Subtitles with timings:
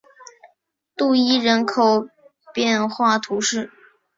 [0.97, 2.09] 杜伊人口
[2.55, 3.69] 变化图示